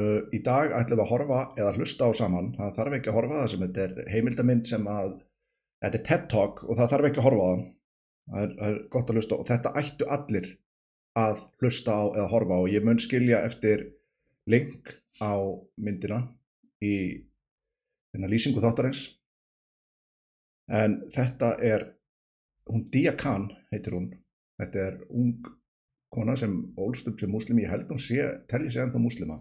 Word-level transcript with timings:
Uh, 0.00 0.20
í 0.32 0.38
dag 0.46 0.70
ætlum 0.72 1.00
við 1.00 1.04
að 1.04 1.10
horfa 1.10 1.38
eða 1.58 1.72
hlusta 1.76 2.06
á 2.08 2.10
saman, 2.16 2.52
það 2.56 2.76
þarf 2.76 2.94
ekki 2.96 3.10
að 3.10 3.16
horfa 3.18 3.40
það 3.40 3.48
sem 3.52 3.64
þetta 3.64 3.82
er 3.84 4.12
heimildamind 4.14 4.68
sem 4.70 4.86
að 4.88 5.10
þetta 5.82 5.98
er 5.98 6.04
TED 6.08 6.26
Talk 6.32 6.62
og 6.64 6.78
það 6.78 6.90
þarf 6.92 7.08
ekki 7.08 7.20
að 7.20 7.26
horfa 7.26 7.48
það. 7.48 7.64
Það 8.30 8.44
er, 8.44 8.52
það 8.60 8.70
er 8.70 8.78
gott 8.94 9.10
að 9.10 9.18
hlusta 9.18 9.38
og 9.40 9.48
þetta 9.50 9.72
ættu 9.80 10.08
allir 10.16 10.48
að 11.24 11.42
hlusta 11.60 11.96
á 11.98 12.02
eða 12.06 12.28
horfa 12.30 12.60
á. 12.62 12.62
Ég 12.70 12.86
mun 12.86 13.02
skilja 13.02 13.42
eftir 13.48 13.84
link 14.54 14.94
á 15.20 15.34
myndina 15.76 16.22
í 16.80 16.94
hérna 18.14 18.30
lýsingu 18.30 18.62
þáttarins. 18.62 19.04
En 20.70 21.00
þetta 21.12 21.54
er 21.66 21.88
hún 22.70 22.86
Dia 22.94 23.16
Khan 23.18 23.50
heitir 23.74 23.98
hún. 23.98 24.12
Þetta 24.62 24.86
er 24.86 25.00
ung 25.10 25.34
kona 26.14 26.38
sem 26.38 26.54
ólst 26.78 27.10
upp 27.10 27.20
sem 27.20 27.30
muslimi, 27.32 27.66
ég 27.66 27.74
held 27.74 27.90
hún 27.90 28.00
sé 28.00 28.22
telli 28.50 28.70
sig 28.70 28.84
ennþá 28.84 29.02
muslima 29.02 29.40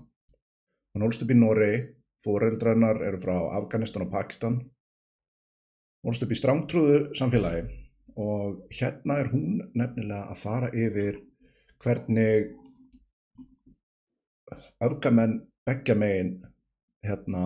hún 0.94 1.06
ólst 1.08 1.24
upp 1.24 1.32
í 1.34 1.38
Noregi. 1.40 1.80
Fóreldrannar 2.20 2.98
eru 3.08 3.20
frá 3.24 3.36
Afganistan 3.56 4.04
og 4.04 4.12
Pakistan. 4.12 4.58
Ólst 6.04 6.26
upp 6.26 6.34
í 6.36 6.38
strángtrúðu 6.40 6.98
samfélagi 7.16 7.68
og 8.20 8.66
hérna 8.76 9.20
er 9.22 9.30
hún 9.32 9.62
nefnilega 9.78 10.34
að 10.34 10.42
fara 10.42 10.70
yfir 10.76 11.22
hvernig 11.80 12.50
öfgamenn 14.84 15.38
beggja 15.68 15.96
megin 15.96 16.34
hérna 17.06 17.44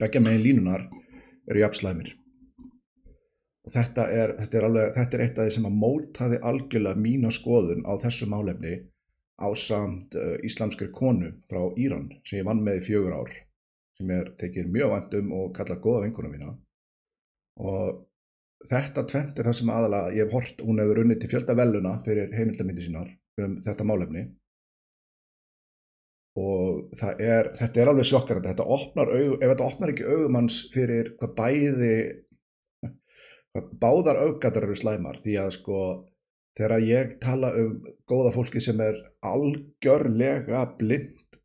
beggja 0.00 0.22
megin 0.24 0.44
línunar 0.46 0.88
eru 1.50 1.62
jafnslæmir 1.62 2.14
og 3.62 3.74
þetta 3.74 4.06
er, 4.10 4.34
þetta 4.40 4.58
er 4.58 4.66
alveg, 4.66 4.94
þetta 4.96 5.16
er 5.16 5.24
eitt 5.24 5.38
af 5.38 5.46
því 5.46 5.54
sem 5.56 5.68
að 5.68 5.78
mótaði 5.84 6.40
algjörlega 6.50 7.02
mína 7.06 7.30
skoðun 7.34 7.84
á 7.86 7.92
þessu 8.02 8.26
málefni 8.30 8.78
á 9.42 9.48
samt 9.58 10.14
uh, 10.18 10.36
íslamskri 10.46 10.88
konu 10.94 11.32
frá 11.50 11.62
Íran 11.76 12.08
sem 12.22 12.40
ég 12.40 12.48
vann 12.48 12.62
með 12.64 12.80
í 12.80 12.84
fjögur 12.88 13.16
ár 13.18 13.32
sem 13.98 14.12
er 14.14 14.30
tekið 14.40 14.70
mjög 14.72 14.94
vandum 14.94 15.32
og 15.36 15.50
kallar 15.56 15.80
goða 15.82 16.04
vinkunum 16.06 16.32
mína. 16.34 16.52
Og 17.60 18.02
þetta 18.68 19.04
tvent 19.10 19.38
er 19.38 19.48
það 19.48 19.58
sem 19.58 19.72
aðalega 19.74 20.14
ég 20.16 20.28
hef 20.28 20.36
hort, 20.38 20.62
hún 20.64 20.80
hefur 20.82 21.02
unnið 21.02 21.20
til 21.22 21.32
fjölda 21.34 21.56
veluna 21.58 21.96
fyrir 22.06 22.32
heimildamindi 22.36 22.86
sínar 22.86 23.10
um 23.42 23.58
þetta 23.64 23.86
málefni. 23.88 24.24
Og 26.40 26.94
er, 27.20 27.50
þetta 27.58 27.82
er 27.82 27.90
alveg 27.92 28.08
sjokkar 28.08 28.40
þetta 28.40 28.64
opnar 28.64 29.10
auð, 29.12 29.34
ef 29.36 29.50
þetta 29.50 29.66
opnar 29.68 29.92
ekki 29.92 30.06
auðumanns 30.08 30.60
fyrir 30.72 31.12
hvað 31.20 31.34
bæði 31.36 31.96
hvað 33.52 33.72
báðar 33.82 34.20
auðgatar 34.22 34.64
eru 34.64 34.76
slæmar 34.78 35.18
því 35.20 35.36
að 35.42 35.50
sko 35.58 35.80
þegar 36.58 36.84
ég 36.84 37.16
tala 37.22 37.52
um 37.58 37.78
góða 38.08 38.34
fólki 38.34 38.60
sem 38.60 38.80
er 38.84 38.98
algjörlega 39.24 40.66
blind 40.78 41.38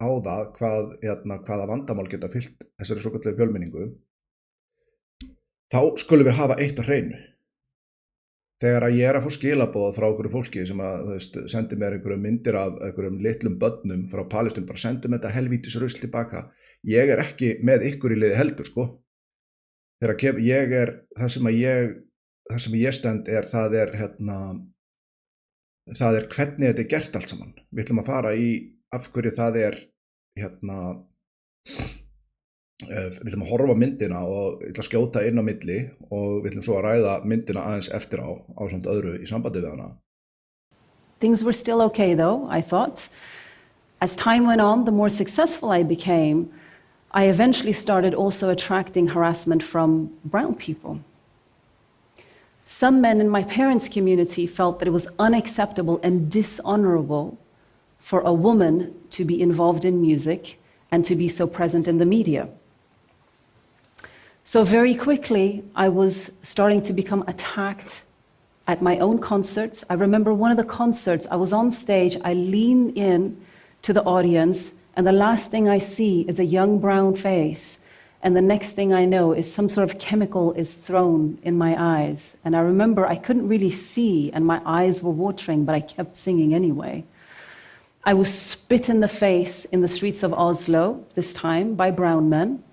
á 0.00 0.08
það 0.24 0.48
hvað, 0.56 0.96
hérna, 1.02 1.38
hvaða 1.44 1.68
vandamál 1.70 2.08
geta 2.10 2.30
fyllt 2.32 2.66
þessari 2.80 3.04
svo 3.04 3.12
kallegu 3.14 3.38
fjölminningu 3.40 3.92
þá 5.72 5.80
skulum 6.00 6.28
við 6.28 6.38
hafa 6.38 6.58
eitt 6.62 6.80
á 6.80 6.86
hreinu. 6.86 7.20
Þegar 8.62 8.86
að 8.86 8.96
ég 8.96 9.08
er 9.10 9.16
að 9.18 9.24
fá 9.26 9.34
skilabóð 9.34 9.96
frá 9.96 10.04
okkur 10.06 10.28
fólki 10.32 10.62
sem 10.68 10.80
að 10.80 11.08
veist, 11.10 11.38
sendi 11.50 11.76
mér 11.76 11.96
einhverju 11.96 12.20
myndir 12.22 12.56
af 12.56 12.76
einhverjum 12.86 13.18
litlum 13.24 13.56
börnum 13.60 14.04
frá 14.12 14.22
Palestín, 14.30 14.66
bara 14.68 14.80
sendum 14.80 15.16
þetta 15.16 15.32
helvítis 15.34 15.74
rusl 15.82 15.98
tilbaka, 16.00 16.46
ég 16.86 17.10
er 17.10 17.20
ekki 17.20 17.56
með 17.66 17.88
ykkur 17.90 18.14
í 18.14 18.20
liði 18.22 18.38
heldur 18.38 18.68
sko. 18.70 18.86
Þegar 20.00 20.40
ég 20.46 20.76
er 20.78 20.94
það 21.18 21.32
sem 21.34 21.50
að 21.50 21.58
ég 21.60 21.92
það 22.50 22.62
sem 22.66 22.78
ég 22.80 22.96
stend 22.96 23.28
er 23.28 23.48
það 23.48 23.76
er 23.80 23.96
hérna 23.98 24.38
það 25.94 26.20
er 26.20 26.28
hvernig 26.32 26.70
þetta 26.70 26.84
er 26.84 26.92
gert 26.92 27.18
allt 27.18 27.32
saman 27.32 27.52
við 27.70 27.84
ætlum 27.84 28.02
að 28.02 28.10
fara 28.10 28.32
í 28.36 28.48
af 28.94 29.10
hverju 29.12 29.32
það 29.34 29.60
er 29.62 29.78
hérna 30.38 30.78
uh, 31.74 33.10
við 33.18 33.26
ætlum 33.26 33.44
að 33.46 33.52
horfa 33.52 33.76
myndina 33.80 34.22
og 34.28 34.62
við 34.62 34.70
ætlum 34.70 34.84
að 34.84 34.88
skjóta 34.90 35.26
inn 35.28 35.40
á 35.40 35.44
milli 35.48 35.78
og 36.10 36.30
við 36.44 36.50
ætlum 36.52 36.66
svo 36.68 36.78
að 36.78 36.86
ræða 36.88 37.18
myndina 37.24 37.66
aðeins 37.68 37.92
eftir 37.96 38.24
á 38.24 38.30
á 38.32 38.62
samt 38.70 38.88
öðru 38.90 39.18
í 39.20 39.28
sambandi 39.28 39.64
við 39.64 39.76
hana 39.76 39.92
Things 41.20 41.42
were 41.42 41.54
still 41.54 41.80
okay 41.82 42.12
though, 42.14 42.46
I 42.50 42.60
thought. 42.60 43.08
As 44.00 44.14
time 44.14 44.46
went 44.46 44.60
on, 44.60 44.84
the 44.84 44.90
more 44.90 45.08
successful 45.08 45.70
I 45.70 45.82
became, 45.82 46.52
I 47.12 47.28
eventually 47.28 47.72
started 47.72 48.12
also 48.12 48.50
attracting 48.50 49.06
harassment 49.06 49.62
from 49.62 50.10
brown 50.24 50.54
people. 50.54 51.00
Some 52.66 53.00
men 53.00 53.20
in 53.20 53.28
my 53.28 53.42
parents' 53.42 53.88
community 53.88 54.46
felt 54.46 54.78
that 54.78 54.88
it 54.88 54.92
was 54.92 55.08
unacceptable 55.18 56.00
and 56.02 56.30
dishonorable 56.30 57.38
for 57.98 58.20
a 58.20 58.32
woman 58.32 58.94
to 59.10 59.24
be 59.24 59.40
involved 59.40 59.84
in 59.84 60.00
music 60.00 60.60
and 60.90 61.04
to 61.04 61.14
be 61.14 61.28
so 61.28 61.46
present 61.46 61.88
in 61.88 61.98
the 61.98 62.06
media. 62.06 62.48
So, 64.44 64.62
very 64.62 64.94
quickly, 64.94 65.64
I 65.74 65.88
was 65.88 66.36
starting 66.42 66.82
to 66.82 66.92
become 66.92 67.24
attacked 67.26 68.02
at 68.66 68.82
my 68.82 68.98
own 68.98 69.18
concerts. 69.18 69.84
I 69.90 69.94
remember 69.94 70.32
one 70.32 70.50
of 70.50 70.56
the 70.56 70.64
concerts, 70.64 71.26
I 71.30 71.36
was 71.36 71.52
on 71.52 71.70
stage, 71.70 72.16
I 72.24 72.34
lean 72.34 72.90
in 72.90 73.40
to 73.82 73.92
the 73.92 74.02
audience, 74.04 74.74
and 74.96 75.06
the 75.06 75.12
last 75.12 75.50
thing 75.50 75.68
I 75.68 75.78
see 75.78 76.22
is 76.28 76.38
a 76.38 76.44
young 76.44 76.78
brown 76.78 77.14
face 77.16 77.80
and 78.24 78.34
the 78.34 78.40
next 78.40 78.72
thing 78.72 78.94
I 78.94 79.04
know 79.04 79.32
is 79.32 79.52
some 79.52 79.68
sort 79.68 79.90
of 79.90 79.98
chemical 79.98 80.54
is 80.54 80.72
thrown 80.72 81.38
in 81.42 81.58
my 81.58 81.76
eyes. 81.78 82.38
And 82.42 82.56
I 82.56 82.60
remember 82.60 83.06
I 83.06 83.16
couldn't 83.16 83.46
really 83.46 83.70
see, 83.70 84.32
and 84.32 84.46
my 84.46 84.62
eyes 84.64 85.02
were 85.02 85.10
watering, 85.10 85.66
but 85.66 85.74
I 85.74 85.80
kept 85.80 86.16
singing 86.16 86.54
anyway. 86.54 87.04
I 88.02 88.14
was 88.14 88.32
spit 88.32 88.88
in 88.88 89.00
the 89.00 89.08
face 89.08 89.66
in 89.66 89.82
the 89.82 89.88
streets 89.88 90.22
of 90.22 90.32
Oslo, 90.32 91.04
this 91.12 91.34
time 91.34 91.74
by 91.74 91.90
brown 91.90 92.30
men. 92.30 92.64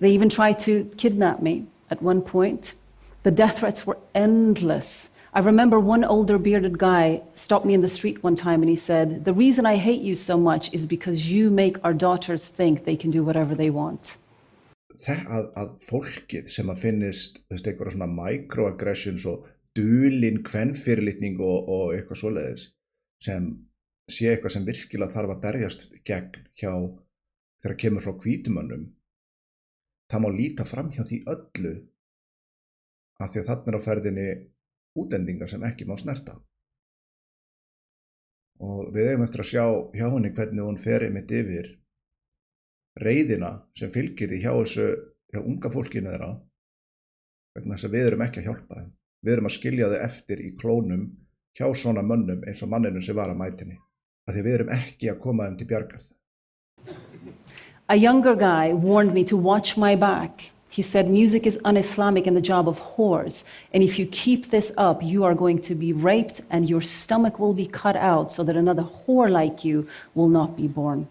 They 0.00 0.10
even 0.12 0.30
tried 0.30 0.58
to 0.60 0.84
kidnap 0.96 1.42
me 1.42 1.66
at 1.90 2.00
one 2.00 2.22
point. 2.22 2.72
The 3.24 3.30
death 3.30 3.58
threats 3.58 3.86
were 3.86 3.98
endless. 4.14 5.10
I 5.34 5.40
remember 5.40 5.80
one 5.80 6.02
older 6.02 6.38
bearded 6.38 6.78
guy 6.78 7.20
stopped 7.34 7.66
me 7.66 7.74
in 7.74 7.82
the 7.82 7.88
street 7.88 8.22
one 8.22 8.36
time 8.36 8.62
and 8.62 8.70
he 8.70 8.76
said, 8.76 9.26
The 9.26 9.34
reason 9.34 9.66
I 9.66 9.76
hate 9.76 10.00
you 10.00 10.14
so 10.14 10.38
much 10.38 10.72
is 10.72 10.86
because 10.86 11.30
you 11.30 11.50
make 11.50 11.76
our 11.84 11.92
daughters 11.92 12.48
think 12.48 12.86
they 12.86 12.96
can 12.96 13.10
do 13.10 13.22
whatever 13.22 13.54
they 13.54 13.68
want. 13.68 14.16
Að, 15.08 15.48
að 15.58 15.74
fólkið 15.86 16.48
sem 16.52 16.70
að 16.72 16.82
finnist 16.84 17.42
eitthvað 17.50 17.94
svona 17.94 18.10
microaggressions 18.12 19.26
og 19.30 19.46
dulinn 19.76 20.42
kvennfyrirlitning 20.46 21.40
og, 21.40 21.68
og 21.68 21.94
eitthvað 21.96 22.22
svoleiðis 22.22 22.66
sem 23.22 23.52
sé 24.10 24.32
eitthvað 24.32 24.56
sem 24.56 24.66
virkilega 24.66 25.14
þarf 25.14 25.36
að 25.36 25.44
berjast 25.46 25.86
gegn 26.08 26.48
hjá 26.58 26.72
þegar 27.62 27.78
kemur 27.84 28.04
frá 28.04 28.16
kvítumönnum 28.24 28.88
það 30.12 30.24
má 30.24 30.30
líta 30.36 30.68
fram 30.68 30.90
hjá 30.92 31.04
því 31.08 31.22
öllu 31.32 31.74
að 33.22 33.32
því 33.32 33.42
að 33.42 33.48
þannig 33.50 33.70
er 33.70 33.78
á 33.78 33.86
ferðinni 33.86 34.26
útendingar 34.98 35.50
sem 35.50 35.62
ekki 35.64 35.86
má 35.88 35.94
snerta. 36.00 36.36
Og 38.62 38.90
við 38.94 39.12
eigum 39.12 39.24
eftir 39.26 39.42
að 39.42 39.50
sjá 39.50 39.64
hjá 39.96 40.06
henni 40.12 40.32
hvernig 40.36 40.66
hún 40.66 40.80
fer 40.80 41.06
einmitt 41.06 41.32
yfir 41.34 41.70
reyðina 43.00 43.52
sem 43.78 43.92
fylgir 43.92 44.28
því 44.28 44.40
hjá 44.42 44.52
þessu 44.52 44.88
hjá 45.32 45.40
unga 45.40 45.70
fólkinu 45.72 46.10
þeirra 46.12 46.32
vegna 47.56 47.76
þess 47.76 47.88
að 47.88 47.94
við 47.96 48.06
erum 48.08 48.24
ekki 48.26 48.42
að 48.42 48.48
hjálpa 48.50 48.80
þeim 48.80 48.90
við 49.22 49.34
erum 49.36 49.48
að 49.48 49.56
skilja 49.56 49.90
þau 49.92 50.00
eftir 50.08 50.42
í 50.42 50.50
klónum 50.60 51.06
hjá 51.56 51.66
svona 51.76 52.02
mönnum 52.04 52.44
eins 52.48 52.62
og 52.64 52.72
manninu 52.72 53.02
sem 53.04 53.16
var 53.16 53.32
að 53.32 53.40
mætinni 53.40 53.78
af 54.28 54.34
því 54.34 54.44
við 54.46 54.58
erum 54.58 54.74
ekki 54.76 55.10
að 55.12 55.22
koma 55.24 55.48
þeim 55.48 55.58
til 55.60 55.70
bjargað 55.72 56.10
A 57.88 57.96
younger 57.96 58.34
guy 58.34 58.72
warned 58.72 59.12
me 59.12 59.22
to 59.24 59.36
watch 59.36 59.76
my 59.76 59.94
back. 59.94 60.50
He 60.70 60.80
said, 60.80 61.10
Music 61.10 61.46
is 61.46 61.58
un 61.64 61.76
Islamic 61.76 62.26
and 62.26 62.34
the 62.34 62.40
job 62.40 62.66
of 62.66 62.80
whores. 62.80 63.44
And 63.74 63.82
if 63.82 63.98
you 63.98 64.06
keep 64.06 64.48
this 64.48 64.72
up, 64.78 65.02
you 65.02 65.24
are 65.24 65.34
going 65.34 65.60
to 65.62 65.74
be 65.74 65.92
raped 65.92 66.40
and 66.48 66.70
your 66.70 66.80
stomach 66.80 67.38
will 67.38 67.52
be 67.52 67.66
cut 67.66 67.94
out 67.96 68.32
so 68.32 68.42
that 68.44 68.56
another 68.56 68.82
whore 68.82 69.30
like 69.30 69.62
you 69.64 69.86
will 70.14 70.28
not 70.28 70.56
be 70.56 70.66
born. 70.66 71.08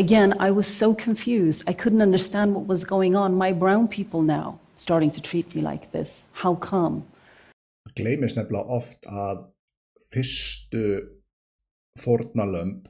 Again, 0.00 0.32
I 0.40 0.50
was 0.50 0.66
so 0.66 0.94
confused. 0.94 1.62
I 1.66 1.74
couldn't 1.74 2.00
understand 2.00 2.54
what 2.54 2.66
was 2.66 2.84
going 2.84 3.14
on. 3.16 3.34
My 3.34 3.52
brown 3.52 3.86
people 3.86 4.22
now 4.22 4.58
starting 4.76 5.10
to 5.10 5.20
treat 5.20 5.54
me 5.54 5.60
like 5.60 5.92
this. 5.92 6.24
How 6.32 6.54
come? 6.54 7.02
Það 7.84 7.96
gleymist 7.98 8.38
nefnilega 8.38 8.76
oft 8.78 9.08
að 9.24 9.42
fyrstu 10.12 10.84
fornalömb 12.00 12.88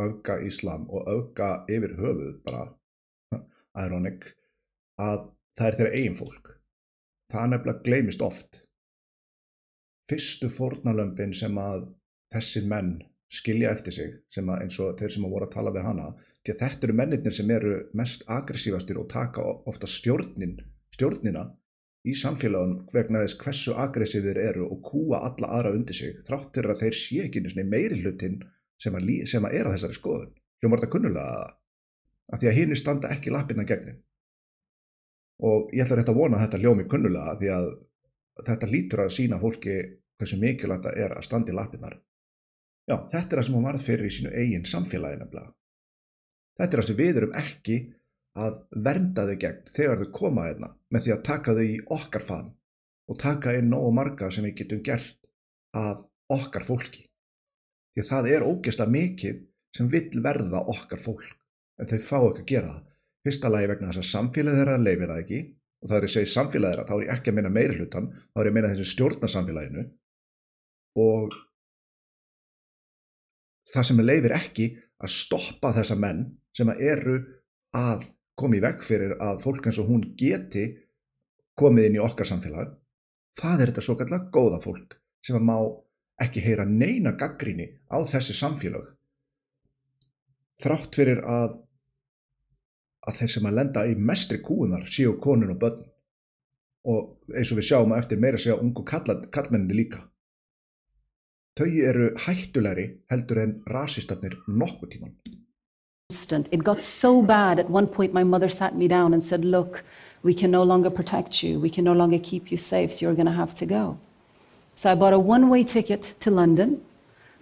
auka 0.00 0.38
Íslam 0.48 0.86
og 0.88 1.10
auka 1.14 1.48
yfir 1.76 1.92
höfuð 2.00 2.32
bara 2.48 2.64
ironic 3.84 4.30
að 5.08 5.28
það 5.58 5.68
er 5.68 5.78
þeirra 5.80 5.94
eigin 6.00 6.16
fólk. 6.22 6.48
Það 7.32 7.52
nefnilega 7.52 7.84
gleymist 7.90 8.24
oft. 8.24 8.62
Fyrstu 10.08 10.48
fornalömbin 10.56 11.36
sem 11.36 11.60
að 11.60 11.90
þessir 12.32 12.72
menn 12.72 12.96
skilja 13.32 13.72
eftir 13.74 13.92
sig 13.92 14.14
sem 14.30 14.48
að 14.48 14.62
eins 14.64 14.78
og 14.82 14.96
þeir 14.98 15.12
sem 15.12 15.26
að 15.26 15.34
voru 15.34 15.48
að 15.48 15.54
tala 15.56 15.74
við 15.74 15.86
hana 15.88 16.08
því 16.46 16.52
að 16.52 16.60
þetta 16.62 16.86
eru 16.86 16.96
mennirnir 17.00 17.34
sem 17.34 17.50
eru 17.50 17.76
mest 17.98 18.26
aggressívastir 18.30 19.00
og 19.00 19.08
taka 19.10 19.44
ofta 19.66 19.88
stjórnin, 19.90 20.60
stjórnina 20.94 21.46
í 22.06 22.14
samfélagun 22.14 22.76
vegna 22.92 23.24
þess 23.24 23.38
hversu 23.42 23.74
aggressífir 23.82 24.38
eru 24.38 24.68
og 24.70 24.82
kúa 24.86 25.24
alla 25.26 25.50
aðra 25.58 25.74
undir 25.74 25.98
sig 25.98 26.20
þráttur 26.26 26.70
að 26.70 26.84
þeir 26.84 26.98
sé 27.00 27.22
ekki 27.26 27.42
meiri 27.66 28.00
hlutin 28.02 28.38
sem 28.78 28.94
að, 28.94 29.10
sem 29.26 29.44
að 29.44 29.56
er 29.58 29.66
að 29.66 29.74
þessari 29.76 29.98
skoðun. 29.98 30.34
Hljómar 30.60 30.80
þetta 30.80 30.92
kunnulega 30.92 31.46
að 32.32 32.42
því 32.42 32.48
að 32.50 32.58
hinn 32.60 32.76
standa 32.78 33.10
ekki 33.14 33.32
lappina 33.34 33.66
gegnin 33.66 34.02
og 35.46 35.72
ég 35.74 35.84
ætla 35.84 35.98
rétt 36.00 36.10
að 36.10 36.18
vona 36.18 36.38
að 36.38 36.46
þetta 36.46 36.60
hljómi 36.62 36.86
kunnulega 36.90 37.36
því 37.40 37.50
að 37.56 37.66
þetta 38.46 38.70
lítur 38.70 39.02
að 39.04 39.14
sína 39.16 39.38
fólki 39.40 39.76
hversu 40.16 40.38
mikilvægt 40.40 40.86
það 40.86 41.00
er 41.04 41.16
að 41.16 41.26
standa 41.26 41.52
í 41.52 41.56
lappirnar 41.56 41.98
já, 42.86 42.96
þetta 43.12 43.26
er 43.26 43.38
það 43.40 43.46
sem 43.48 43.58
hún 43.58 43.68
varð 43.68 43.86
fyrir 43.86 44.08
í 44.08 44.14
sínu 44.16 44.32
eigin 44.32 44.66
samfélagi 44.68 45.20
nefnilega. 45.20 45.52
Þetta 46.56 46.72
er 46.72 46.82
það 46.82 46.88
sem 46.90 47.00
við 47.00 47.20
erum 47.20 47.36
ekki 47.36 47.78
að 48.36 48.58
vernda 48.86 49.24
þau 49.28 49.36
gegn 49.42 49.72
þegar 49.72 50.02
þau 50.02 50.12
koma 50.18 50.46
hérna 50.46 50.70
með 50.92 51.06
því 51.06 51.14
að 51.14 51.24
taka 51.28 51.56
þau 51.56 51.64
í 51.64 51.76
okkar 51.96 52.24
faðm 52.24 52.52
og 53.06 53.18
taka 53.22 53.54
inn 53.56 53.70
nógu 53.72 53.92
marga 53.96 54.30
sem 54.34 54.46
við 54.46 54.56
getum 54.62 54.82
gert 54.84 55.18
að 55.76 56.04
okkar 56.32 56.66
fólki. 56.66 57.06
Því 57.94 58.02
að 58.02 58.10
það 58.10 58.30
er 58.32 58.46
ógeðslega 58.46 58.94
mikið 58.96 59.42
sem 59.76 59.90
vill 59.92 60.22
verða 60.24 60.62
okkar 60.72 61.02
fólk 61.02 61.28
en 61.80 61.90
þau 61.90 61.98
fá 62.00 62.18
ekki 62.18 62.42
að 62.42 62.50
gera 62.52 62.72
það. 62.72 62.82
Fyrsta 63.26 63.50
lagi 63.50 63.70
vegna 63.72 63.90
þess 63.90 64.02
að 64.02 64.10
samfélagið 64.10 64.60
þeirra 64.60 64.82
leifir 64.82 65.10
það 65.10 65.22
ekki. 65.22 65.40
Og 65.82 65.90
það 65.90 65.96
er 65.98 66.06
að 66.06 66.12
segja 66.14 66.32
samfélagið 66.32 66.74
þeirra 66.74 66.86
þá 66.88 66.94
er 66.96 67.04
ég 67.04 67.12
ekki 67.14 67.30
að 67.30 67.36
minna 67.38 67.52
meiri 67.52 67.78
hlutan 67.80 68.06
þá 68.16 68.40
er 68.40 68.46
ég 68.46 68.52
að 68.52 68.56
minna 68.56 68.70
þessi 68.72 68.92
stjórnar 68.92 69.32
samfélaginu 69.32 69.86
og 70.96 71.34
það 73.72 73.88
sem 73.88 74.02
leifir 74.04 74.34
ekki 74.36 74.66
að 75.02 75.12
stoppa 75.12 75.72
þessa 75.76 75.96
menn 76.00 76.24
sem 76.56 76.70
að 76.72 76.82
eru 76.92 77.16
að 77.76 78.06
koma 78.36 78.58
í 78.58 78.62
veg 78.64 78.84
fyrir 78.84 79.16
að 79.22 79.42
fólk 79.44 79.68
eins 79.68 79.80
og 79.82 79.90
hún 79.90 80.04
geti 80.18 80.66
komið 81.56 81.88
inn 81.88 81.98
í 81.98 82.04
okkar 82.04 82.28
samfélag 82.28 82.74
það 83.40 83.60
er 83.60 83.72
þetta 83.72 83.84
svo 83.84 83.96
kallar 84.00 84.28
góða 84.32 84.60
fólk 84.64 84.98
sem 85.24 85.36
að 85.38 85.48
má 85.48 85.56
ekki 86.24 86.44
heyra 86.44 86.64
neina 86.68 87.12
gaggríni 87.20 87.68
á 87.92 88.00
þessi 88.08 88.36
samfélag 88.36 88.92
þrátt 90.62 90.96
fyrir 90.96 91.20
að 91.28 91.62
að 93.06 93.20
þeir 93.20 93.32
sem 93.32 93.48
að 93.48 93.56
lenda 93.60 93.84
í 93.86 93.94
mestri 93.98 94.40
kúunar 94.42 94.86
séu 94.90 95.14
konun 95.22 95.54
og 95.54 95.60
börn. 95.62 95.84
Og 96.86 97.34
eins 97.34 97.50
og 97.50 97.58
við 97.58 97.68
sjáum 97.70 97.94
að 97.94 98.02
eftir 98.02 98.20
meira 98.22 98.38
segja 98.38 98.58
ungu 98.62 98.84
kallmenninni 98.86 99.74
líka 99.74 100.04
þau 101.56 101.68
eru 101.90 102.10
hættulegri 102.20 102.86
heldur 103.10 103.40
en 103.42 103.52
rasistarnir 103.72 104.36
nokkuð 104.46 104.90
tíman. 104.92 105.14
It 106.52 106.62
got 106.62 106.82
so 106.82 107.22
bad 107.22 107.58
at 107.58 107.70
one 107.70 107.86
point, 107.86 108.12
my 108.12 108.22
mother 108.22 108.48
sat 108.48 108.76
me 108.76 108.86
down 108.86 109.12
and 109.12 109.22
said, 109.22 109.44
Look, 109.44 109.82
we 110.22 110.34
can 110.34 110.50
no 110.50 110.62
longer 110.62 110.90
protect 110.90 111.42
you. 111.42 111.58
We 111.58 111.70
can 111.70 111.84
no 111.84 111.92
longer 111.92 112.18
keep 112.18 112.50
you 112.50 112.56
safe, 112.56 112.92
so 112.92 113.06
you're 113.06 113.14
going 113.14 113.26
to 113.26 113.32
have 113.32 113.54
to 113.54 113.66
go. 113.66 113.98
So 114.76 114.92
I 114.92 114.94
bought 114.94 115.14
a 115.14 115.18
one 115.18 115.48
way 115.48 115.64
ticket 115.64 116.14
to 116.20 116.30
London. 116.30 116.82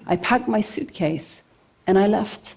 I 0.06 0.17
packed 0.17 0.49
my 0.49 0.60
suitcase 0.60 1.43
and 1.87 1.99
I 1.99 2.06
left. 2.06 2.55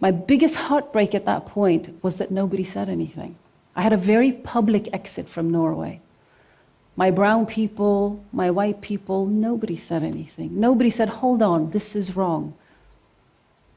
My 0.00 0.10
biggest 0.10 0.54
heartbreak 0.54 1.14
at 1.14 1.26
that 1.26 1.46
point 1.46 2.02
was 2.02 2.16
that 2.16 2.30
nobody 2.30 2.64
said 2.64 2.88
anything. 2.88 3.36
I 3.74 3.82
had 3.82 3.92
a 3.92 3.96
very 3.96 4.32
public 4.32 4.88
exit 4.92 5.28
from 5.28 5.50
Norway. 5.50 6.00
My 6.98 7.10
brown 7.12 7.46
people, 7.46 7.98
my 8.32 8.50
white 8.50 8.80
people, 8.80 9.24
nobody 9.24 9.76
said 9.76 10.02
anything. 10.02 10.58
Nobody 10.58 10.90
said, 10.90 11.08
Hold 11.08 11.42
on, 11.42 11.70
this 11.70 11.94
is 11.94 12.16
wrong 12.16 12.54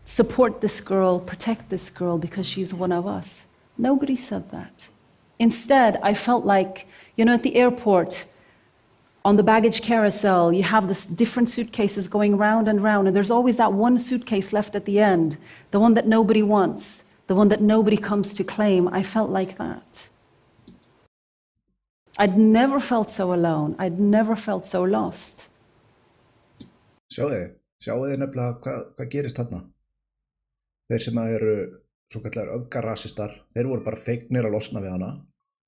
support 0.06 0.60
this 0.62 0.82
girl, 0.82 1.20
protect 1.20 1.70
this 1.70 1.90
girl 1.90 2.18
because 2.18 2.46
she's 2.46 2.74
one 2.74 2.92
of 2.92 3.08
us. 3.08 3.48
Nobody 3.78 4.16
said 4.16 4.50
that. 4.52 4.90
Instead, 5.40 6.00
I 6.04 6.14
felt 6.14 6.46
like, 6.46 6.86
you 7.16 7.24
know, 7.24 7.34
at 7.34 7.44
the 7.44 7.56
airport, 7.56 8.26
on 9.24 9.38
the 9.38 9.44
baggage 9.44 9.82
carousel, 9.82 10.52
you 10.52 10.64
have 10.64 10.88
this 10.88 11.06
different 11.06 11.50
suitcases 11.50 12.08
going 12.08 12.36
round 12.36 12.68
and 12.68 12.84
round, 12.84 13.08
and 13.08 13.16
there's 13.16 13.32
always 13.32 13.56
that 13.58 13.72
one 13.72 13.98
suitcase 13.98 14.52
left 14.52 14.76
at 14.76 14.86
the 14.86 15.00
end, 15.00 15.38
the 15.72 15.80
one 15.80 15.94
that 15.94 16.08
nobody 16.08 16.44
wants, 16.44 17.04
the 17.28 17.36
one 17.36 17.48
that 17.48 17.62
nobody 17.62 17.98
comes 17.98 18.34
to 18.34 18.44
claim. 18.44 18.88
I 18.90 19.04
felt 19.04 19.30
like 19.30 19.58
that. 19.58 20.08
I'd 22.20 22.38
never 22.38 22.80
felt 22.80 23.10
so 23.10 23.34
alone. 23.34 23.76
I'd 23.80 24.00
never 24.00 24.36
felt 24.36 24.66
so 24.66 24.84
lost. 24.84 25.48
Sjáðu, 27.12 27.40
sjáðu 27.84 28.12
þið 28.12 28.20
nefnilega 28.22 28.58
hvað, 28.64 28.84
hvað 28.98 29.12
gerist 29.16 29.40
þarna. 29.40 29.62
Þeir 30.92 31.04
sem 31.06 31.22
eru 31.24 31.56
svo 32.12 32.22
kallar 32.26 32.54
öfgarasistar, 32.58 33.36
þeir 33.56 33.70
voru 33.72 33.86
bara 33.86 34.00
feignir 34.00 34.48
að 34.48 34.58
losna 34.58 34.84
við 34.84 34.96
hana. 34.98 35.12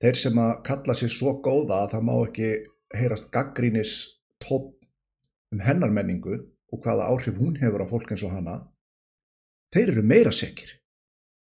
Þeir 0.03 0.19
sem 0.19 0.39
að 0.43 0.53
kalla 0.67 0.95
sér 0.99 1.11
svo 1.13 1.37
góða 1.43 1.83
að 1.83 1.93
það 1.95 2.07
má 2.09 2.13
ekki 2.25 2.49
heyrast 2.93 3.29
gaggrínis 3.31 3.93
tótt 4.43 4.87
um 5.53 5.63
hennar 5.63 5.93
menningu 5.95 6.41
og 6.73 6.81
hvaða 6.83 7.07
áhrif 7.11 7.37
hún 7.39 7.55
hefur 7.61 7.85
á 7.85 7.87
fólk 7.87 8.11
eins 8.11 8.23
og 8.27 8.33
hana, 8.33 8.57
þeir 9.73 9.93
eru 9.93 10.03
meira 10.09 10.33
sekir. 10.35 10.79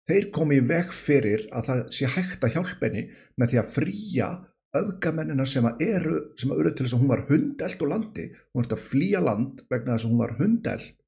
Þeir 0.08 0.30
komi 0.34 0.58
í 0.58 0.64
veg 0.64 0.90
fyrir 0.96 1.44
að 1.52 1.68
það 1.68 1.80
sé 1.94 2.08
hægt 2.14 2.44
að 2.44 2.54
hjálpa 2.56 2.88
henni 2.88 3.04
með 3.36 3.52
því 3.52 3.60
að 3.60 3.72
fríja 3.74 4.28
öfgamennina 4.76 5.46
sem 5.48 5.64
að 5.64 5.82
eru, 5.86 6.16
sem 6.36 6.52
að 6.52 6.60
eru 6.62 6.72
til 6.74 6.84
þess 6.84 6.96
að 6.96 7.02
hún 7.02 7.12
var 7.12 7.26
hundelt 7.30 7.84
og 7.84 7.92
landi, 7.92 8.26
hún 8.52 8.64
er 8.64 8.74
að 8.76 8.84
flýja 8.84 9.20
land 9.24 9.62
vegna 9.70 9.94
þess 9.94 10.08
að 10.08 10.12
hún 10.12 10.22
var 10.24 10.34
hundelt 10.38 10.98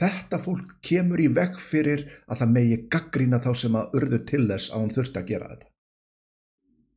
Þetta 0.00 0.38
fólk 0.40 0.78
kemur 0.82 1.20
í 1.20 1.28
veg 1.30 1.58
fyrir 1.60 2.06
að 2.26 2.40
það 2.40 2.52
megi 2.56 2.78
gaggrína 2.90 3.38
þá 3.42 3.50
sem 3.60 3.76
að 3.76 3.96
urðu 3.98 4.18
til 4.30 4.42
þess 4.48 4.72
að 4.72 4.82
hún 4.82 4.94
þurfti 4.96 5.20
að 5.20 5.28
gera 5.28 5.50
þetta. 5.52 5.68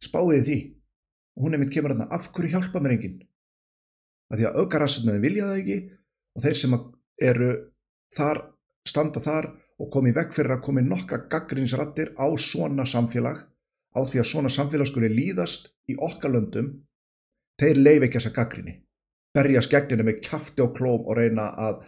Spáðið 0.06 0.46
því. 0.48 0.58
Hún 1.44 1.54
er 1.54 1.62
mitt 1.62 1.74
kemur 1.76 1.94
að 1.94 2.06
af 2.16 2.30
hverju 2.32 2.52
hjálpa 2.54 2.82
mér 2.82 2.96
enginn? 2.96 3.18
Að 4.32 4.40
því 4.40 4.48
að 4.48 4.60
aukarassunni 4.62 5.22
vilja 5.22 5.50
það 5.50 5.60
ekki 5.62 5.78
og 6.36 6.46
þeir 6.46 6.60
sem 6.62 6.78
eru 7.30 7.50
þar, 8.16 8.42
standa 8.88 9.22
þar 9.22 9.50
og 9.84 9.92
komi 9.92 10.16
veg 10.16 10.32
fyrir 10.34 10.56
að 10.56 10.64
komi 10.66 10.86
nokkra 10.86 11.26
gaggrínsrattir 11.30 12.14
á 12.16 12.26
svona 12.40 12.88
samfélag, 12.88 13.44
á 13.96 14.02
því 14.04 14.22
að 14.22 14.30
svona 14.30 14.52
samfélag 14.52 14.90
skuli 14.92 15.10
líðast 15.12 15.72
í 15.90 15.96
okkar 15.96 16.36
löndum, 16.36 16.72
þeir 17.60 17.80
leif 17.80 18.06
ekki 18.06 18.20
þessa 18.20 18.36
gaggríni. 18.36 18.80
Berja 19.36 19.62
skegninu 19.64 20.06
með 20.08 20.22
kæfti 20.24 20.64
og 20.64 20.76
klóm 20.78 21.08
og 21.08 21.18
reyna 21.18 21.50
að 21.60 21.86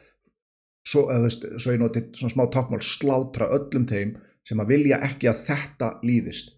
svo, 0.87 1.07
veist, 1.07 1.43
svo 1.59 1.75
ég 1.75 1.81
noti 1.81 2.03
svona 2.15 2.33
smá 2.33 2.45
tákmál 2.51 2.83
slátra 2.83 3.49
öllum 3.55 3.87
þeim 3.87 4.15
sem 4.47 4.63
að 4.63 4.71
vilja 4.73 5.01
ekki 5.03 5.29
að 5.31 5.43
þetta 5.49 5.91
líðist 6.07 6.53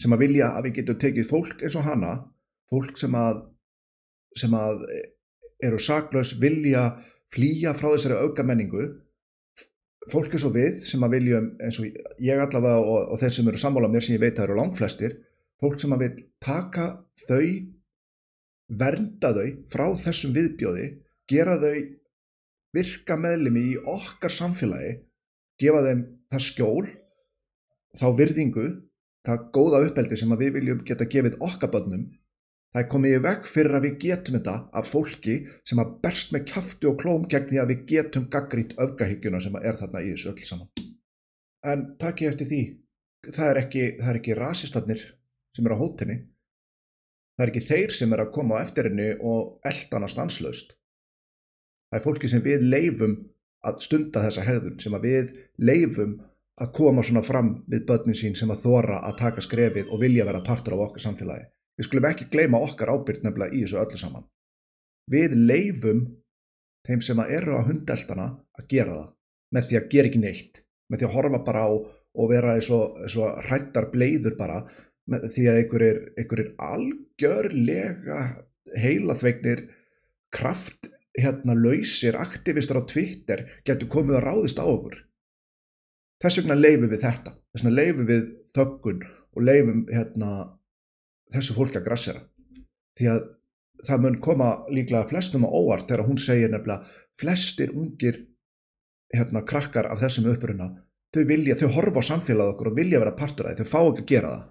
sem 0.00 0.14
að 0.14 0.24
vilja 0.24 0.50
að 0.56 0.66
við 0.66 0.76
getum 0.80 1.00
tekið 1.02 1.28
fólk 1.28 1.62
eins 1.62 1.76
og 1.76 1.86
hana 1.86 2.12
fólk 2.72 2.98
sem 3.00 3.14
að 3.18 3.42
sem 4.38 4.54
að 4.56 4.84
eru 5.66 5.80
saklaus 5.82 6.32
vilja 6.40 6.84
flýja 7.34 7.74
frá 7.76 7.90
þessari 7.92 8.20
auka 8.24 8.46
menningu 8.46 8.86
fólk 10.08 10.32
eins 10.32 10.46
og 10.48 10.54
við 10.56 10.78
sem 10.88 11.02
að 11.04 11.16
viljum 11.18 11.50
eins 11.60 11.78
og 11.80 11.88
ég 12.24 12.40
allavega 12.40 12.80
og, 12.80 13.10
og 13.12 13.20
þeir 13.20 13.34
sem 13.36 13.50
eru 13.50 13.60
sammála 13.60 13.90
mér 13.92 14.06
sem 14.06 14.16
ég 14.16 14.22
veit 14.22 14.38
að 14.38 14.48
eru 14.48 14.58
langflestir 14.60 15.18
fólk 15.60 15.80
sem 15.80 15.92
að 15.92 16.04
vil 16.06 16.12
taka 16.40 16.86
þau 17.26 17.44
vernda 18.80 19.32
þau 19.36 19.48
frá 19.68 19.86
þessum 20.00 20.32
viðbjóði 20.36 20.86
gera 21.30 21.58
þau 21.60 21.74
virka 22.76 23.18
meðlimi 23.18 23.66
í 23.72 23.76
okkar 23.92 24.32
samfélagi 24.32 24.94
gefa 25.60 25.82
þeim 25.84 26.04
það 26.30 26.46
skjól 26.46 26.86
þá 27.98 28.06
virðingu 28.16 28.66
það 29.26 29.46
góða 29.52 29.82
uppeldi 29.88 30.16
sem 30.16 30.32
við 30.40 30.54
viljum 30.56 30.84
geta 30.86 31.08
gefið 31.10 31.40
okkar 31.44 31.72
bönnum 31.74 32.06
það 32.70 32.82
er 32.82 32.90
komið 32.92 33.16
í 33.16 33.22
veg 33.26 33.46
fyrir 33.50 33.76
að 33.76 33.86
við 33.86 33.96
getum 34.04 34.38
þetta 34.38 34.56
af 34.80 34.90
fólki 34.90 35.36
sem 35.66 35.82
að 35.82 35.94
berst 36.04 36.34
með 36.34 36.46
kæftu 36.52 36.90
og 36.92 36.98
klóm 37.02 37.28
gegn 37.30 37.48
því 37.50 37.62
að 37.62 37.72
við 37.72 37.84
getum 37.92 38.28
gaggrít 38.32 38.76
öfgahyggjuna 38.78 39.40
sem 39.42 39.58
er 39.60 39.78
þarna 39.80 40.04
í 40.04 40.12
þessu 40.12 40.32
öll 40.32 40.44
saman. 40.50 40.68
En 41.66 41.86
takk 42.00 42.22
ég 42.24 42.34
eftir 42.34 42.50
því 42.50 42.62
það 43.30 43.48
er 43.50 43.62
ekki, 43.64 43.86
ekki 44.14 44.36
rasistarnir 44.38 45.02
sem 45.56 45.66
er 45.66 45.74
á 45.76 45.82
hótinni 45.82 46.20
það 47.40 47.46
er 47.46 47.50
ekki 47.54 47.64
þeir 47.64 47.92
sem 47.96 48.10
er 48.12 48.20
að 48.20 48.32
koma 48.36 48.58
á 48.60 48.62
eftir 48.62 48.90
henni 48.90 49.12
og 49.24 49.60
eldana 49.64 50.08
stanslaust. 50.12 50.74
Það 51.88 51.96
er 51.96 52.02
fólki 52.04 52.28
sem 52.28 52.42
við 52.44 52.66
leifum 52.68 53.14
að 53.64 53.78
stunda 53.84 54.20
þessa 54.26 54.44
hegðun, 54.44 54.76
sem 54.76 54.96
við 55.00 55.32
leifum 55.56 56.18
að 56.60 56.72
koma 56.76 57.04
svona 57.04 57.22
fram 57.24 57.54
við 57.72 57.86
börnin 57.88 58.18
sín 58.18 58.36
sem 58.36 58.52
að 58.52 58.66
þóra 58.66 59.00
að 59.08 59.16
taka 59.22 59.44
skrefið 59.44 59.88
og 59.88 60.02
vilja 60.02 60.26
vera 60.28 60.42
partur 60.44 60.76
af 60.76 60.84
okkar 60.90 61.04
samfélagi. 61.06 61.48
Við 61.80 61.86
skulum 61.86 62.10
ekki 62.10 62.28
gleyma 62.28 62.60
okkar 62.60 62.92
ábyrgt 62.92 63.24
nefnilega 63.24 63.56
í 63.56 63.62
þessu 63.64 63.78
öllu 63.80 64.00
saman. 64.00 64.26
Við 65.08 65.32
leifum 65.48 66.02
þeim 66.84 67.00
sem 67.04 67.22
að 67.22 67.32
eru 67.38 67.56
á 67.56 67.64
hundeltana 67.64 68.26
að 68.60 68.68
gera 68.68 68.98
það 68.98 69.08
með 69.56 69.66
því 69.66 69.78
að 69.78 69.88
gera 69.94 70.10
ekki 70.10 70.20
neitt, 70.20 70.60
með 70.92 71.00
því 71.00 71.08
að 71.08 71.16
horfa 71.16 71.40
bara 71.46 71.64
á 71.64 71.70
og 72.20 72.30
vera 72.30 72.54
eins 72.58 72.68
og 72.74 73.40
hrættar 73.46 73.88
bleiður 73.94 74.36
bara 74.38 74.60
með 75.10 75.26
því 75.34 75.46
að 75.48 75.60
einhverjir, 75.62 76.00
einhverjir 76.20 76.50
algjörlega 76.68 78.20
heilaþvegnir 78.78 79.64
kraft 80.34 80.90
hérna 81.16 81.56
lausir 81.58 82.18
aktivistar 82.20 82.82
á 82.82 82.88
Twitter 82.90 83.46
getur 83.66 83.90
komið 83.90 84.20
að 84.20 84.26
ráðist 84.28 84.60
á 84.62 84.64
okkur 84.68 85.00
þess 86.22 86.42
vegna 86.42 86.58
leifum 86.58 86.90
við 86.92 87.02
þetta 87.06 87.34
þess 87.34 87.64
vegna 87.64 87.76
leifum 87.80 88.10
við 88.10 88.28
þöggun 88.54 89.04
og 89.08 89.46
leifum 89.46 89.82
hérna 89.90 90.30
þessu 91.34 91.56
fólk 91.56 91.78
að 91.78 91.86
grassera. 91.86 92.22
Því 92.98 93.10
að 93.12 93.22
það 93.86 94.04
mun 94.04 94.20
koma 94.20 94.50
líklega 94.68 95.08
flestum 95.08 95.46
á 95.46 95.50
óvart 95.50 95.88
þegar 95.88 96.06
hún 96.08 96.20
segir 96.20 96.52
nefnilega 96.52 96.84
flestir 97.16 97.72
ungir 97.72 98.26
hérna 99.14 99.42
krakkar 99.46 99.88
af 99.90 100.02
þessum 100.02 100.28
uppruna 100.30 100.70
þau 101.14 101.24
vilja, 101.26 101.56
þau 101.58 101.70
horfa 101.74 102.02
á 102.02 102.10
samfélag 102.10 102.52
okkur 102.54 102.70
og 102.70 102.76
vilja 102.78 103.00
vera 103.02 103.16
partur 103.18 103.48
af 103.50 103.56
því, 103.56 103.64
þau 103.64 103.72
fá 103.72 103.80
ekki 103.80 104.04
að 104.04 104.10
gera 104.12 104.32
það. 104.34 104.44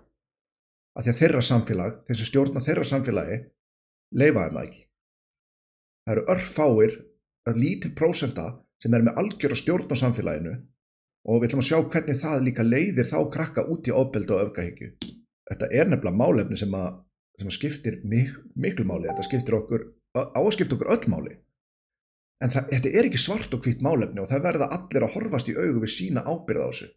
Af 0.95 1.05
því 1.05 1.11
að 1.11 1.19
þeirra 1.21 1.43
samfélag, 1.49 1.99
þeir 2.07 2.19
sem 2.19 2.29
stjórna 2.29 2.63
þeirra 2.65 2.87
samfélagi 2.89 3.37
leifaði 4.19 4.55
maður 4.55 4.65
ekki. 4.65 4.81
Það 6.03 6.15
eru 6.15 6.25
örfáir 6.33 6.97
er 7.49 7.61
lítil 7.63 7.93
prósenda 7.95 8.47
sem 8.83 8.95
er 8.95 9.05
með 9.05 9.21
algjör 9.21 9.55
að 9.55 9.61
stjórna 9.61 9.99
samfélaginu 10.01 10.57
og 11.29 11.39
við 11.39 11.49
ætlum 11.49 11.63
að 11.63 11.69
sjá 11.69 11.79
hvernig 11.93 12.19
það 12.19 12.43
líka 12.47 12.65
leiðir 12.65 13.09
þá 13.09 13.19
krakka 13.31 13.67
út 13.71 13.87
í 13.87 13.95
ofbeldu 13.95 14.35
og 14.35 14.49
öfgahyggju 14.49 14.91
þetta 15.49 15.69
er 15.73 15.89
nefnilega 15.89 16.21
málefni 16.21 16.59
sem 16.59 16.73
að, 16.77 16.99
sem 17.39 17.49
að 17.49 17.57
skiptir 17.57 17.99
mik 18.03 18.35
miklu 18.55 18.85
máli 18.87 19.09
þetta 19.09 19.27
skiptir 19.27 19.57
okkur, 19.59 19.85
á 20.15 20.39
að 20.39 20.53
skipta 20.55 20.77
okkur 20.77 20.93
öll 20.95 21.11
máli 21.11 21.35
en 22.39 22.53
það, 22.53 22.71
þetta 22.71 22.93
er 22.93 23.09
ekki 23.09 23.21
svart 23.21 23.53
og 23.55 23.65
hvitt 23.65 23.83
málefni 23.83 24.23
og 24.23 24.29
það 24.31 24.45
verða 24.47 24.71
allir 24.77 25.05
að 25.05 25.15
horfast 25.17 25.51
í 25.51 25.57
augu 25.57 25.83
við 25.83 25.95
sína 25.95 26.25
ábyrða 26.27 26.69
á 26.69 26.71
þessu 26.71 26.93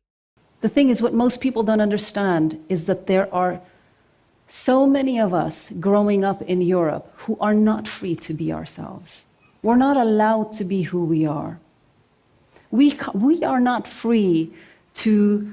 The 0.62 0.68
thing 0.68 0.90
is, 0.90 1.02
what 1.02 1.12
most 1.12 1.40
people 1.40 1.64
don't 1.64 1.80
understand 1.80 2.56
is 2.68 2.85
that 2.87 3.09
there 3.09 3.26
are 3.35 3.61
so 4.47 4.87
many 4.87 5.18
of 5.18 5.35
us 5.35 5.73
growing 5.80 6.25
up 6.25 6.40
in 6.42 6.61
Europe 6.61 7.11
who 7.16 7.37
are 7.40 7.52
not 7.54 7.88
free 7.88 8.14
to 8.14 8.32
be 8.32 8.52
ourselves. 8.52 9.25
We're 9.64 9.75
not 9.75 9.97
allowed 9.97 10.52
to 10.52 10.64
be 10.64 10.82
who 10.82 11.04
we 11.04 11.26
are. 11.26 11.59
We, 12.71 12.97
we 13.12 13.42
are 13.42 13.59
not 13.59 13.88
free 13.88 14.52
to 15.02 15.50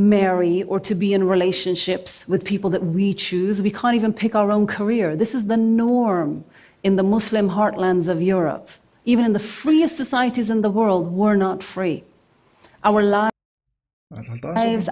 marry 0.00 0.62
or 0.62 0.80
to 0.80 0.94
be 0.94 1.12
in 1.12 1.22
relationships 1.24 2.26
with 2.26 2.44
people 2.44 2.70
that 2.70 2.84
we 2.84 3.12
choose. 3.12 3.60
We 3.60 3.70
can't 3.70 3.94
even 3.94 4.12
pick 4.12 4.34
our 4.34 4.50
own 4.50 4.66
career. 4.66 5.14
This 5.14 5.34
is 5.34 5.46
the 5.46 5.56
norm 5.56 6.44
in 6.82 6.96
the 6.96 7.02
Muslim 7.02 7.50
heartlands 7.50 8.08
of 8.08 8.22
Europe. 8.22 8.70
Even 9.04 9.24
in 9.24 9.32
the 9.32 9.38
freest 9.38 9.96
societies 9.96 10.48
in 10.48 10.62
the 10.62 10.70
world, 10.70 11.12
we're 11.12 11.36
not 11.36 11.62
free. 11.62 12.02
Our 12.82 13.02
lives 13.02 13.30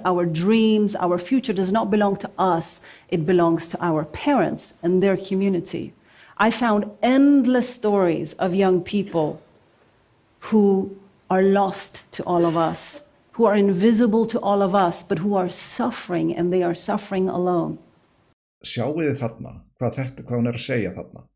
our 0.04 0.24
dreams, 0.26 0.94
our 0.94 1.18
future 1.18 1.52
does 1.52 1.72
not 1.72 1.90
belong 1.90 2.16
to 2.18 2.30
us, 2.38 2.80
it 3.08 3.26
belongs 3.26 3.66
to 3.68 3.76
our 3.84 4.04
parents 4.04 4.74
and 4.82 5.02
their 5.02 5.16
community. 5.16 5.92
I 6.36 6.50
found 6.52 6.88
endless 7.02 7.68
stories 7.68 8.34
of 8.34 8.54
young 8.54 8.80
people 8.80 9.42
who 10.38 10.96
are 11.30 11.42
lost 11.42 12.02
to 12.12 12.22
all 12.22 12.46
of 12.46 12.56
us, 12.56 13.07
who 13.38 13.46
are 13.46 13.56
invisible 13.56 14.26
to 14.26 14.40
all 14.40 14.62
of 14.62 14.74
us, 14.74 15.02
but 15.02 15.18
who 15.18 15.36
are 15.36 15.48
suffering 15.48 16.36
and 16.36 16.52
they 16.52 16.62
are 16.62 16.74
suffering 16.74 17.28
alone. 17.28 17.78
Sjáuði 18.66 19.14
þarna 19.14 19.54
hvað 19.78 19.98
þetta, 20.00 20.24
hvað 20.26 20.40
hún 20.40 20.50
er 20.50 20.58
að 20.58 20.66
segja 20.66 20.94
þarna. 20.96 21.26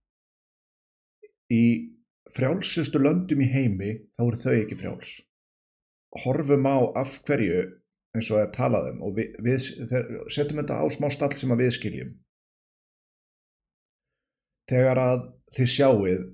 Í 1.54 1.64
frjálsustu 2.35 2.99
löndum 2.99 3.44
í 3.44 3.47
heimi 3.52 3.92
þá 4.18 4.25
eru 4.26 4.40
þau 4.42 4.56
ekki 4.56 4.80
frjáls. 4.80 5.21
horfum 6.12 6.66
á 6.68 6.76
af 6.97 7.21
hverju 7.26 7.62
eins 8.12 8.28
og 8.28 8.37
það 8.37 8.44
er 8.44 8.52
talað 8.56 8.88
um 8.90 9.00
og 9.06 9.16
við, 9.16 9.37
við 9.40 9.62
setjum 10.28 10.61
þetta 10.61 10.80
á 10.85 10.87
smá 10.92 11.09
stall 11.12 11.32
sem 11.38 11.54
að 11.54 11.64
við 11.64 11.75
skiljum 11.78 12.11
þegar 14.68 15.00
að 15.00 15.23
þið 15.56 15.71
sjáuð 15.76 16.26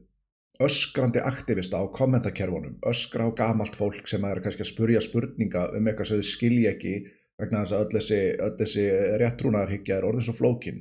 öskrandi 0.58 1.20
aktivista 1.22 1.78
á 1.78 1.86
kommentakerfunum 1.94 2.78
öskra 2.90 3.28
á 3.28 3.30
gamalt 3.30 3.76
fólk 3.78 4.08
sem 4.10 4.24
er 4.26 4.40
kannski 4.42 4.64
að 4.64 4.70
spurja 4.72 5.02
spurninga 5.04 5.68
um 5.78 5.86
eitthvað 5.86 6.08
sem 6.10 6.22
þau 6.22 6.30
skilja 6.32 6.72
ekki 6.74 6.94
vegna 7.38 7.60
þess 7.62 7.74
að 7.76 7.82
öll 7.84 7.92
þessi, 7.94 8.22
þessi 8.58 8.86
réttrúnaðarhyggja 9.22 9.98
er 9.98 10.06
orðin 10.08 10.26
svo 10.26 10.34
flókin. 10.34 10.80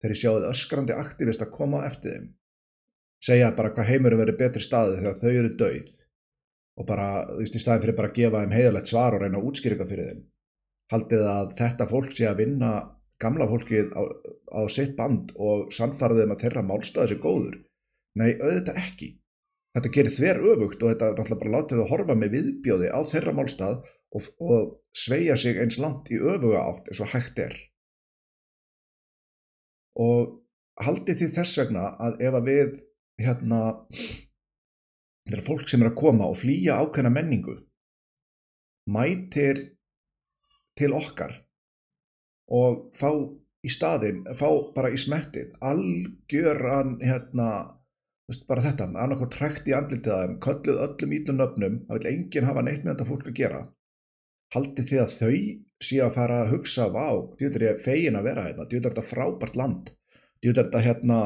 Þegar 0.00 0.14
ég 0.14 0.20
sjáuð 0.20 0.46
öskrandi 0.52 0.94
aktivista 0.94 1.48
koma 1.50 1.82
eftir 1.88 2.14
þeim. 2.14 2.28
Segja 3.20 3.50
bara 3.56 3.72
hvað 3.74 3.90
heimurum 3.90 4.22
verið 4.22 4.38
betri 4.38 4.62
staði 4.64 5.00
þegar 5.00 5.18
þau 5.18 5.32
eru 5.32 5.50
dauð. 5.62 5.88
Og 6.80 6.86
bara, 6.88 7.08
þú 7.28 7.40
veist, 7.42 7.58
í 7.58 7.60
staðin 7.64 7.82
fyrir 7.82 7.98
bara 7.98 8.08
að 8.12 8.20
gefa 8.20 8.44
þeim 8.44 8.54
heiðalegt 8.56 8.92
svar 8.92 9.16
og 9.16 9.24
reyna 9.24 9.40
að 9.40 9.48
útskýrika 9.50 9.88
fyrir 9.90 10.12
þeim. 10.12 10.22
Haldið 10.94 11.26
að 11.32 11.50
þetta 11.58 11.88
fólk 11.90 12.14
sé 12.14 12.30
að 12.30 12.40
vinna 12.44 12.70
gamla 13.20 13.50
fólkið 13.50 13.90
á, 13.98 14.02
á 14.56 14.60
sitt 14.72 14.94
band 14.96 15.34
og 15.36 15.74
sannfarðið 15.74 16.28
um 16.28 16.36
að 16.36 16.46
þeirra 16.46 16.64
málstæði 16.70 17.10
sé 17.10 17.18
góður 17.20 17.58
nei, 18.18 18.34
auðvitað 18.40 18.80
ekki. 18.80 19.10
Þetta 19.76 19.92
gerir 19.94 20.14
þver 20.14 20.40
öfugt 20.50 20.82
og 20.82 20.90
þetta 20.90 21.10
náttúrulega 21.14 21.40
bara 21.42 21.54
látið 21.54 21.82
að 21.82 21.90
horfa 21.92 22.16
með 22.18 22.32
viðbjóði 22.34 22.90
á 22.90 23.00
þeirra 23.06 23.34
málstað 23.38 23.76
og, 24.10 24.28
og 24.42 24.72
sveia 24.90 25.36
sig 25.38 25.60
eins 25.62 25.78
langt 25.78 26.10
í 26.10 26.18
öfuga 26.18 26.64
átt 26.64 26.90
eins 26.90 27.02
og 27.04 27.12
hægt 27.12 27.38
er. 27.38 27.54
Og 30.00 30.40
haldið 30.80 31.20
því 31.20 31.30
þess 31.36 31.60
vegna 31.62 31.86
að 32.02 32.24
ef 32.26 32.38
að 32.40 32.50
við 32.50 32.80
hérna 33.20 33.60
er 35.30 35.44
fólk 35.46 35.68
sem 35.70 35.82
er 35.84 35.92
að 35.92 36.00
koma 36.00 36.26
og 36.30 36.40
flýja 36.40 36.80
ákveðna 36.80 37.12
menningu 37.14 37.58
mætir 38.90 39.60
til 40.78 40.90
okkar 40.96 41.36
og 42.50 42.88
fá 42.96 43.10
í 43.62 43.70
staðin, 43.70 44.24
fá 44.34 44.48
bara 44.74 44.90
í 44.90 44.98
smettið 44.98 45.52
algjöran 45.62 46.96
hérna 47.04 47.50
bara 48.48 48.64
þetta, 48.64 48.88
annarkort 49.02 49.34
trekt 49.34 49.68
í 49.68 49.74
andlitið 49.74 50.14
aðeim, 50.14 50.36
kölluð 50.44 50.82
öllum 50.86 51.14
ítlun 51.16 51.44
öfnum 51.46 51.78
það 51.88 51.98
vil 51.98 52.10
enginn 52.12 52.46
hafa 52.46 52.62
neitt 52.66 52.84
með 52.84 52.92
þetta 52.92 53.08
fólk 53.08 53.30
að 53.30 53.38
gera. 53.40 53.62
Haldið 54.54 54.90
því 54.90 55.00
að 55.02 55.16
þau 55.16 55.38
sé 55.80 55.98
að 56.04 56.14
fara 56.14 56.42
að 56.44 56.52
hugsa, 56.54 56.90
vá, 56.94 57.08
djúður 57.40 57.66
ég 57.66 57.82
fegin 57.82 58.18
að 58.18 58.28
vera 58.28 58.46
hérna, 58.46 58.66
djúður 58.68 58.92
þetta 58.92 59.08
frábært 59.08 59.58
land 59.58 59.94
djúður 60.40 60.68
þetta 60.68 60.82
hérna 60.84 61.18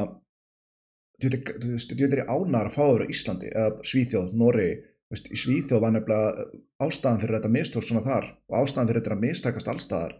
djúður 1.21 2.19
ég 2.21 2.27
ánar 2.29 2.69
að 2.69 2.75
fá 2.75 2.83
að 2.85 2.93
vera 2.97 3.09
Íslandi 3.13 3.51
eða 3.53 3.87
Svíþjóð, 3.87 4.33
Nóri 4.35 4.69
í 5.15 5.39
Svíþjóð 5.39 5.83
var 5.83 5.93
nefnilega 5.95 6.45
ástæðan 6.83 7.21
fyrir 7.21 7.37
þetta 7.37 7.51
mistór 7.53 7.85
svona 7.87 8.03
þar 8.03 8.29
og 8.49 8.57
ástæðan 8.59 8.89
fyrir 8.89 9.05
þetta 9.05 9.19
mistakast 9.21 9.69
allstaðar 9.71 10.17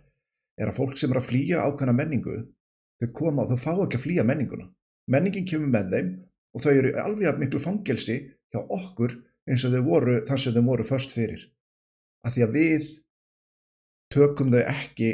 er 0.62 0.72
að 0.72 0.77
fólk 0.77 1.00
sem 1.01 1.12
er 1.12 1.20
að 1.20 1.27
flýja 1.32 1.65
ákvæmna 1.65 1.98
menningu 1.98 2.38
þau 3.01 3.10
koma 3.18 3.44
og 3.44 3.51
þau 3.51 3.63
fá 3.65 3.72
ekki 3.74 4.00
að 4.00 4.06
flýja 4.06 4.24
menninguna. 4.27 4.70
Menningin 5.12 5.48
kemur 5.50 5.74
með 5.74 5.92
þeim 5.92 6.12
og 6.55 6.63
þau 6.63 6.71
eru 6.74 6.93
alveg 7.01 7.29
að 7.29 7.41
miklu 7.43 7.62
fangelsi 7.62 8.17
hjá 8.53 8.62
okkur 8.63 9.17
eins 9.50 9.65
og 9.67 9.75
þau 9.75 9.83
voru 9.85 10.19
þar 10.25 10.41
sem 10.41 10.55
þau 10.55 10.65
voru 10.69 10.88
först 10.88 11.15
fyrir. 11.15 11.43
Að 12.25 12.38
því 12.38 12.45
að 12.45 12.55
við 12.55 12.91
tökum 14.15 14.53
þau 14.53 14.62
ekki 14.63 15.09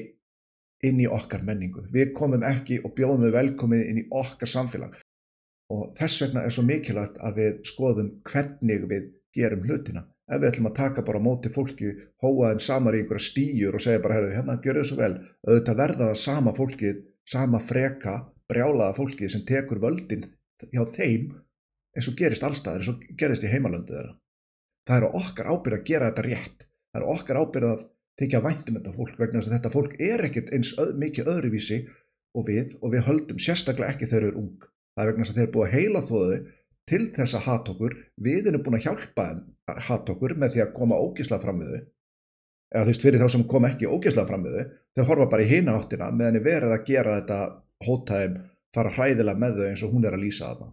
inn 0.88 1.02
í 1.02 1.10
okkar 1.10 1.44
menningu. 1.46 1.84
Við 1.94 2.14
komum 2.18 2.46
ekki 2.46 2.80
og 2.86 2.94
bjóðum 2.98 3.28
þau 3.28 3.36
velkomið 3.38 3.84
inn 3.90 4.02
í 4.04 4.08
okkar 4.22 4.50
samfélag. 4.50 4.96
Og 5.72 5.92
þess 5.98 6.24
vegna 6.24 6.46
er 6.46 6.54
svo 6.54 6.64
mikilvægt 6.68 7.20
að 7.24 7.38
við 7.42 7.62
skoðum 7.70 8.16
hvernig 8.28 8.88
við 8.90 9.12
gerum 9.36 9.64
hlutina. 9.68 10.06
Ef 10.32 10.40
við 10.40 10.50
ætlum 10.50 10.70
að 10.70 10.78
taka 10.78 11.04
bara 11.08 11.20
móti 11.24 11.52
fólki 11.52 11.92
hóa 12.24 12.52
þeim 12.52 12.62
samar 12.64 12.96
í 12.96 13.02
einhverja 13.02 13.28
stíjur 13.28 13.76
og 13.76 13.84
segja 13.84 14.04
bara 14.04 14.20
herðu 14.20 14.36
hérna 14.36 14.58
gjör 14.64 14.80
þau 14.80 14.90
svo 14.90 15.00
vel. 15.00 15.16
Auðvitað 15.48 15.82
verða 15.82 16.10
það 16.12 16.22
sama 16.22 16.54
fólkið 16.56 17.02
sama 17.32 17.60
freka, 17.64 18.14
brjálaða 18.50 18.96
fólkið 18.98 19.34
sem 19.34 19.44
tekur 19.48 19.82
völdin 19.84 20.24
hjá 20.72 20.84
þeim 20.96 21.32
eins 21.98 22.10
og 22.10 22.18
gerist 22.20 22.46
allstaðir 22.48 22.84
eins 22.84 22.92
og 22.92 23.18
gerist 23.20 23.46
í 23.46 23.52
heimalöndu 23.52 23.96
þeirra. 23.96 24.14
Það 24.88 24.98
er 24.98 25.18
okkar 25.22 25.50
ábyrð 25.52 25.78
að 25.78 25.88
gera 25.90 26.10
þetta 26.10 26.26
rétt. 26.28 26.68
Það 26.92 27.02
er 27.02 27.10
okkar 27.16 27.40
ábyrð 27.42 27.72
að 27.72 27.84
tekja 28.22 28.42
væntum 28.44 28.78
þetta 28.78 28.96
fólk 28.96 29.20
vegna 29.20 29.40
þess 29.40 29.52
að 29.52 29.56
þetta 29.58 29.74
fólk 29.76 29.94
er 30.08 30.26
ekkert 30.28 30.52
eins 30.56 30.74
öð, 30.82 30.92
mikið 31.02 31.32
öðruvísi 31.34 31.80
og 32.38 32.48
við 32.48 32.76
og 32.82 32.94
við 32.94 33.06
höldum 33.08 33.42
sérstaklega 33.42 33.96
ekki 33.96 34.10
þegar 34.10 34.26
þau 34.26 34.32
eru 34.32 34.44
ung. 34.44 34.68
Það 34.96 35.04
er 35.04 35.12
vegna 35.12 35.26
þess 35.26 35.34
að 35.34 35.40
þeir 35.40 35.48
eru 35.48 35.56
búið 35.56 35.68
að 35.68 35.76
heila 35.78 36.04
þóðu 36.08 36.38
til 36.92 37.02
þess 37.16 37.38
að 37.38 37.48
hata 37.48 37.74
okkur. 37.76 37.98
Við 38.28 38.52
erum 38.52 38.66
búin 38.66 38.78
að 38.80 38.86
hjálpa 38.88 39.28
að 39.72 39.82
hata 39.88 40.16
okkur 40.16 40.38
með 40.38 40.56
því 40.56 40.64
að 40.66 40.74
koma 40.78 41.02
ógísla 41.02 41.42
fram 41.42 41.62
við 41.64 41.76
þau. 41.76 41.82
Eða 42.72 42.86
þú 42.86 42.92
veist 42.92 43.04
fyrir 43.04 43.22
þá 43.22 43.28
sem 43.34 43.44
kom 43.52 43.68
ekki 43.68 43.92
ógísla 43.92 44.24
fram 44.28 44.46
við 44.48 44.58
þau 44.58 44.82
þau 44.96 45.08
horfa 45.10 45.28
bara 45.32 45.44
í 45.44 45.50
hina 45.52 45.76
áttina 45.80 46.10
meðan 46.16 46.40
er 46.40 46.46
verið 46.46 46.74
að 46.76 46.86
gera 46.88 47.18
þetta 47.20 47.40
hótaðum 47.86 48.38
fara 48.76 48.92
hræðilega 48.98 49.42
með 49.44 49.58
þau 49.60 49.66
eins 49.70 49.84
og 49.88 49.96
hún 49.96 50.08
er 50.08 50.18
að 50.18 50.24
lýsa 50.26 50.52
þarna 50.52 50.72